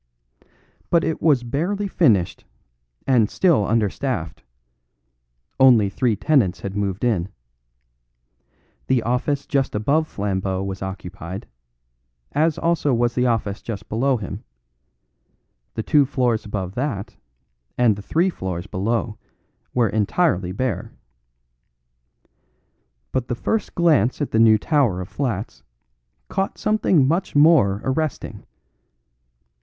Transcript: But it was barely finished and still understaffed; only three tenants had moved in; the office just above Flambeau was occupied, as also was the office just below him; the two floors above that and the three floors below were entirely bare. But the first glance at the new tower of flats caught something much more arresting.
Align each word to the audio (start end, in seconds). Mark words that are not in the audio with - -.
But 0.89 1.03
it 1.03 1.21
was 1.21 1.43
barely 1.43 1.87
finished 1.87 2.43
and 3.05 3.29
still 3.29 3.67
understaffed; 3.67 4.41
only 5.59 5.89
three 5.91 6.15
tenants 6.15 6.61
had 6.61 6.75
moved 6.75 7.03
in; 7.03 7.29
the 8.87 9.03
office 9.03 9.45
just 9.45 9.75
above 9.75 10.07
Flambeau 10.07 10.63
was 10.63 10.81
occupied, 10.81 11.45
as 12.31 12.57
also 12.57 12.95
was 12.95 13.13
the 13.13 13.27
office 13.27 13.61
just 13.61 13.89
below 13.89 14.17
him; 14.17 14.43
the 15.75 15.83
two 15.83 16.07
floors 16.07 16.45
above 16.45 16.73
that 16.73 17.15
and 17.77 17.95
the 17.95 18.01
three 18.01 18.31
floors 18.31 18.65
below 18.65 19.19
were 19.71 19.87
entirely 19.89 20.51
bare. 20.51 20.91
But 23.11 23.27
the 23.27 23.35
first 23.35 23.75
glance 23.75 24.19
at 24.19 24.31
the 24.31 24.39
new 24.39 24.57
tower 24.57 24.99
of 24.99 25.09
flats 25.09 25.61
caught 26.27 26.57
something 26.57 27.07
much 27.07 27.35
more 27.35 27.81
arresting. 27.83 28.47